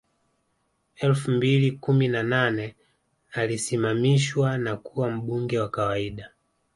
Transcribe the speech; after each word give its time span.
Elfu 0.95 1.31
mbili 1.31 1.71
kumi 1.71 2.07
na 2.07 2.23
nane 2.23 2.75
alisimamishwa 3.31 4.57
na 4.57 4.75
kuwa 4.77 5.11
mbunge 5.11 5.59
wa 5.59 5.69
kawaida 5.69 6.31